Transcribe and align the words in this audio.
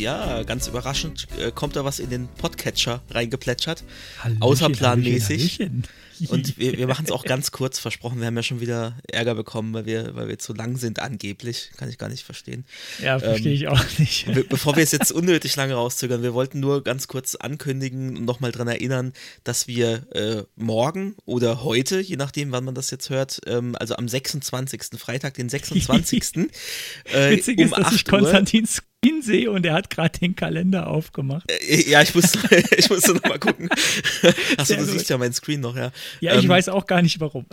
ja, 0.00 0.42
ganz 0.42 0.66
überraschend 0.68 1.26
äh, 1.38 1.50
kommt 1.52 1.76
da 1.76 1.84
was 1.84 1.98
in 1.98 2.10
den 2.10 2.28
Podcatcher 2.28 3.02
reingeplätschert. 3.10 3.84
Hallöchen, 4.22 4.42
außerplanmäßig. 4.42 5.58
Hallöchen, 5.60 5.82
Hallöchen. 5.84 5.88
Und 6.28 6.58
wir, 6.58 6.78
wir 6.78 6.86
machen 6.86 7.04
es 7.06 7.10
auch 7.10 7.24
ganz 7.24 7.50
kurz, 7.50 7.80
versprochen. 7.80 8.20
Wir 8.20 8.26
haben 8.28 8.36
ja 8.36 8.44
schon 8.44 8.60
wieder 8.60 8.96
Ärger 9.10 9.34
bekommen, 9.34 9.74
weil 9.74 9.84
wir, 9.84 10.14
weil 10.14 10.28
wir 10.28 10.38
zu 10.38 10.54
lang 10.54 10.76
sind, 10.76 11.00
angeblich. 11.00 11.70
Kann 11.76 11.88
ich 11.88 11.98
gar 11.98 12.08
nicht 12.08 12.22
verstehen. 12.22 12.64
Ja, 13.02 13.18
verstehe 13.18 13.48
Ähm, 13.48 13.54
ich 13.56 13.66
auch 13.68 13.98
nicht. 13.98 14.32
Be- 14.32 14.44
Bevor 14.44 14.76
wir 14.76 14.84
es 14.84 14.92
jetzt 14.92 15.10
unnötig 15.10 15.56
lange 15.56 15.74
rauszögern, 15.74 16.22
wir 16.22 16.32
wollten 16.32 16.60
nur 16.60 16.84
ganz 16.84 17.08
kurz 17.08 17.34
ankündigen 17.34 18.16
und 18.16 18.24
nochmal 18.24 18.52
dran 18.52 18.68
erinnern, 18.68 19.12
dass 19.42 19.66
wir 19.66 20.06
äh, 20.14 20.44
morgen 20.54 21.16
oder 21.24 21.64
heute, 21.64 22.00
je 22.00 22.16
nachdem, 22.16 22.52
wann 22.52 22.64
man 22.64 22.76
das 22.76 22.92
jetzt 22.92 23.10
hört, 23.10 23.40
ähm, 23.46 23.74
also 23.80 23.96
am 23.96 24.06
26., 24.08 24.82
Freitag, 24.98 25.34
den 25.34 25.48
26. 25.48 26.36
äh, 27.12 27.30
Witzig 27.32 27.58
um 27.58 27.64
ist, 27.64 27.76
dass 27.76 27.86
8 27.86 27.94
ich 27.96 28.04
Konstantin 28.04 28.68
Screen 29.04 29.22
sehe 29.22 29.50
und 29.50 29.66
er 29.66 29.74
hat 29.74 29.90
gerade 29.90 30.18
den 30.18 30.34
Kalender 30.34 30.86
aufgemacht. 30.86 31.50
Äh, 31.50 31.88
ja, 31.88 32.02
ich 32.02 32.14
musste, 32.14 32.38
ich 32.76 32.88
musste 32.90 33.14
nochmal 33.14 33.38
gucken. 33.38 33.68
Achso, 34.56 34.74
du 34.76 34.84
siehst 34.84 35.08
ja 35.08 35.18
meinen 35.18 35.32
Screen 35.32 35.60
noch, 35.60 35.76
ja. 35.76 35.90
Ja, 36.20 36.36
ich 36.36 36.44
Ähm, 36.44 36.48
weiß 36.48 36.68
auch 36.68 36.86
gar 36.86 37.02
nicht 37.02 37.20
warum. 37.20 37.46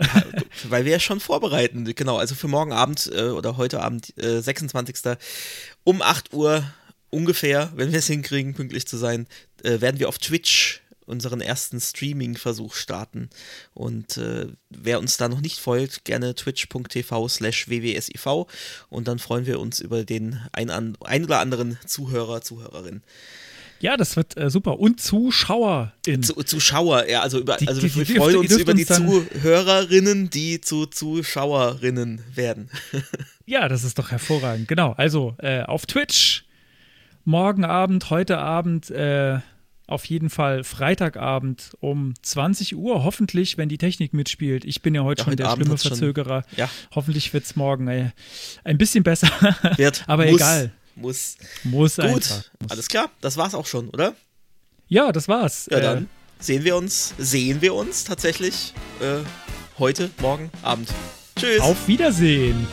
Weil 0.68 0.84
wir 0.84 0.92
ja 0.92 1.00
schon 1.00 1.20
vorbereiten, 1.20 1.84
genau, 1.94 2.16
also 2.16 2.34
für 2.34 2.48
morgen 2.48 2.72
Abend 2.72 3.10
äh, 3.14 3.24
oder 3.24 3.56
heute 3.56 3.82
Abend, 3.82 4.16
äh, 4.18 4.40
26. 4.40 5.16
um 5.84 6.02
8 6.02 6.32
Uhr 6.32 6.64
ungefähr, 7.10 7.72
wenn 7.76 7.92
wir 7.92 7.98
es 7.98 8.06
hinkriegen, 8.06 8.54
pünktlich 8.54 8.86
zu 8.86 8.96
sein, 8.96 9.26
äh, 9.62 9.80
werden 9.80 10.00
wir 10.00 10.08
auf 10.08 10.18
Twitch 10.18 10.81
unseren 11.12 11.40
ersten 11.40 11.80
Streaming-Versuch 11.80 12.74
starten. 12.74 13.30
Und 13.74 14.16
äh, 14.16 14.48
wer 14.70 14.98
uns 14.98 15.16
da 15.18 15.28
noch 15.28 15.40
nicht 15.40 15.60
folgt, 15.60 16.04
gerne 16.04 16.34
twitch.tv 16.34 17.28
slash 17.28 17.68
wwsiv 17.68 18.26
und 18.88 19.06
dann 19.06 19.20
freuen 19.20 19.46
wir 19.46 19.60
uns 19.60 19.78
über 19.80 20.04
den 20.04 20.40
ein, 20.52 20.70
an, 20.70 20.96
ein 21.04 21.24
oder 21.24 21.38
anderen 21.38 21.78
Zuhörer, 21.86 22.40
Zuhörerin. 22.40 23.02
Ja, 23.80 23.96
das 23.96 24.14
wird 24.14 24.36
äh, 24.36 24.48
super. 24.48 24.78
Und 24.78 25.00
ZuschauerInnen. 25.00 26.22
Zu, 26.22 26.34
Zuschauer, 26.44 27.08
ja, 27.08 27.20
also 27.20 27.40
über, 27.40 27.56
Die- 27.56 27.66
also 27.68 27.80
die- 27.80 27.94
wir 27.96 28.04
die 28.04 28.14
freuen 28.14 28.36
uns 28.36 28.52
über 28.56 28.74
die 28.74 28.84
uns 28.86 28.96
Zuhörerinnen, 28.96 30.30
die 30.30 30.60
zu 30.60 30.86
Zuschauerinnen 30.86 32.22
werden. 32.34 32.70
Ja, 33.44 33.68
das 33.68 33.82
ist 33.82 33.98
doch 33.98 34.12
hervorragend. 34.12 34.68
Genau. 34.68 34.92
Also 34.92 35.34
äh, 35.38 35.62
auf 35.62 35.84
Twitch 35.84 36.44
morgen 37.24 37.64
Abend, 37.64 38.08
heute 38.08 38.38
Abend, 38.38 38.88
äh, 38.90 39.40
auf 39.92 40.04
jeden 40.06 40.28
Fall 40.30 40.64
Freitagabend 40.64 41.72
um 41.80 42.14
20 42.22 42.74
Uhr. 42.76 43.04
Hoffentlich, 43.04 43.56
wenn 43.58 43.68
die 43.68 43.78
Technik 43.78 44.12
mitspielt. 44.12 44.64
Ich 44.64 44.82
bin 44.82 44.94
ja 44.94 45.02
heute 45.02 45.20
Ja, 45.20 45.24
schon 45.24 45.30
heute 45.32 45.42
der 45.42 45.46
Abend 45.50 45.62
schlimme 45.62 45.72
hat's 45.74 45.82
schon- 45.84 45.90
Verzögerer. 45.96 46.44
Ja. 46.56 46.68
Hoffentlich 46.94 47.32
wird 47.32 47.44
es 47.44 47.54
morgen 47.56 47.86
äh, 47.88 48.10
ein 48.64 48.78
bisschen 48.78 49.04
besser. 49.04 49.28
Wird, 49.76 50.04
Aber 50.08 50.24
muss, 50.26 50.34
egal. 50.34 50.72
Muss. 50.96 51.36
Muss 51.64 51.96
Gut, 51.96 52.04
einfach. 52.06 52.42
Muss. 52.60 52.70
alles 52.70 52.88
klar, 52.88 53.10
das 53.20 53.36
war's 53.36 53.54
auch 53.54 53.66
schon, 53.66 53.88
oder? 53.90 54.14
Ja, 54.88 55.12
das 55.12 55.28
war's. 55.28 55.68
Ja, 55.70 55.78
Äh, 55.78 55.80
dann 55.82 56.08
sehen 56.38 56.64
wir 56.64 56.76
uns, 56.76 57.14
sehen 57.18 57.62
wir 57.62 57.74
uns 57.74 58.04
tatsächlich 58.04 58.74
äh, 59.00 59.20
heute, 59.78 60.10
morgen 60.20 60.50
Abend. 60.62 60.88
Tschüss. 61.38 61.60
auf 61.60 61.88
Wiedersehen. 61.88 62.66